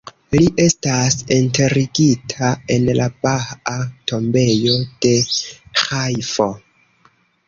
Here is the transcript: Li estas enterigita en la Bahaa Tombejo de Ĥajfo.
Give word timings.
Li 0.33 0.45
estas 0.61 1.17
enterigita 1.35 2.49
en 2.75 2.87
la 2.99 3.05
Bahaa 3.25 3.75
Tombejo 4.13 4.73
de 5.07 5.13
Ĥajfo. 5.83 6.49